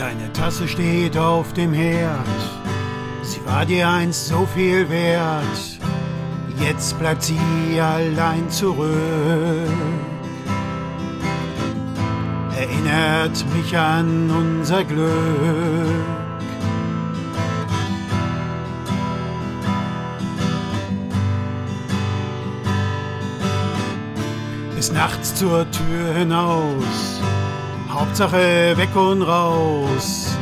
[0.00, 2.26] Deine Tasse steht auf dem Herd,
[3.22, 5.44] sie war dir einst so viel wert,
[6.58, 8.88] jetzt bleibt sie allein zurück.
[12.56, 15.10] Erinnert mich an unser Glück.
[24.74, 27.20] Bis nachts zur Tür hinaus,
[27.92, 30.36] Hauptsache weg und raus,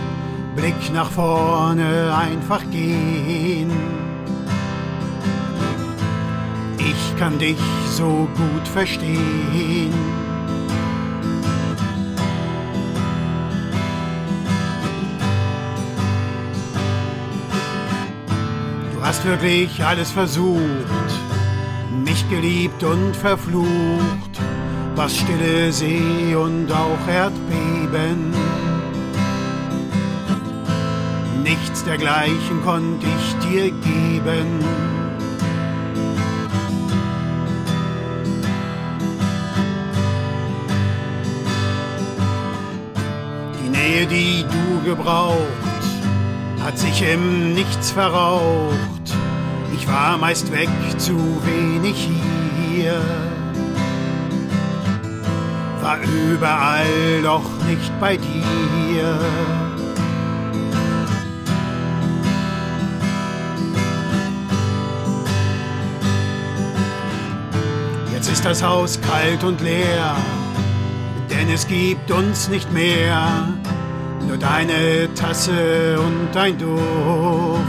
[0.54, 3.70] Blick nach vorne, einfach gehen.
[6.78, 7.58] Ich kann dich
[7.90, 9.92] so gut verstehen.
[18.94, 20.60] Du hast wirklich alles versucht,
[22.04, 24.38] mich geliebt und verflucht,
[24.98, 28.34] was stille See und auch Erdbeben.
[31.44, 34.48] Nichts dergleichen konnte ich dir geben.
[43.62, 45.36] Die Nähe, die du gebraucht,
[46.60, 49.14] hat sich im Nichts verraucht.
[49.76, 52.08] Ich war meist weg, zu wenig
[52.74, 53.00] hier.
[55.88, 59.18] War überall, doch nicht bei dir.
[68.12, 70.14] Jetzt ist das Haus kalt und leer,
[71.30, 73.48] denn es gibt uns nicht mehr.
[74.26, 77.62] Nur deine Tasse und dein Duft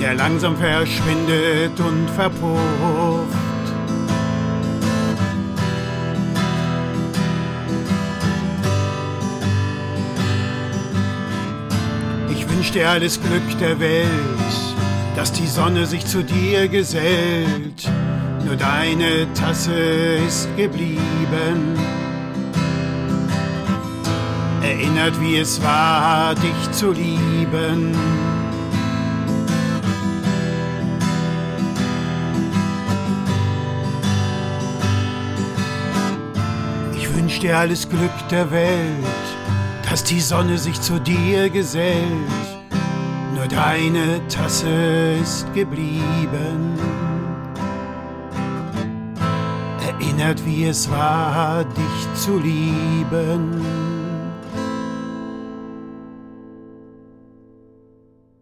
[0.00, 3.45] der langsam verschwindet und verpufft.
[12.56, 14.08] Wünsch dir alles Glück der Welt,
[15.14, 17.88] dass die Sonne sich zu dir gesellt.
[18.44, 19.74] Nur deine Tasse
[20.26, 21.76] ist geblieben.
[24.62, 27.94] Erinnert, wie es war, dich zu lieben.
[37.14, 39.04] wünsch dir alles Glück der Welt,
[39.88, 42.45] dass die Sonne sich zu dir gesellt.
[43.36, 46.78] Nur deine Tasse ist geblieben.
[49.86, 53.60] Erinnert, wie es war, dich zu lieben.